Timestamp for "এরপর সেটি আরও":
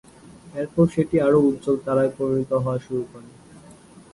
0.53-1.39